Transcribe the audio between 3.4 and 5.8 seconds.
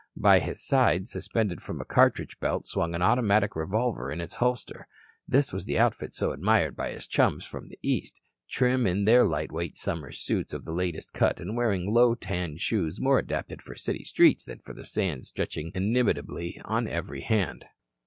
revolver in its holster. This was the